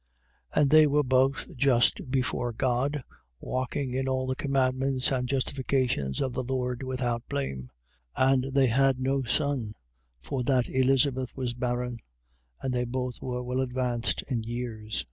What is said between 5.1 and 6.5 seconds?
and justifications of the